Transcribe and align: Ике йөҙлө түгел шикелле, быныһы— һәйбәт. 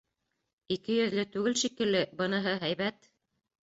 Ике 0.77 0.95
йөҙлө 0.95 1.27
түгел 1.37 1.59
шикелле, 1.65 2.05
быныһы— 2.19 2.59
һәйбәт. 2.69 3.17